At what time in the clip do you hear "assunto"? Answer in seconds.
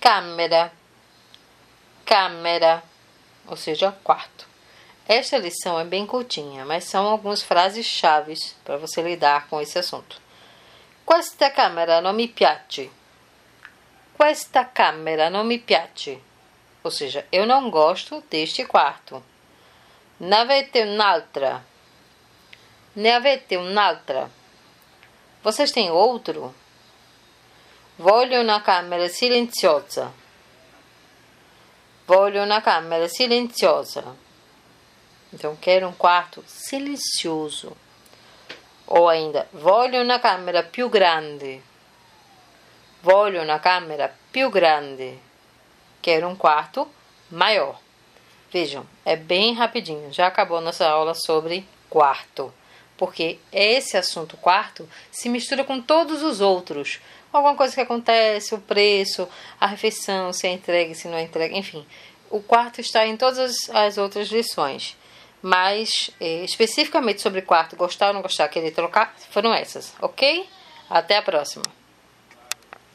9.78-10.20, 53.96-54.36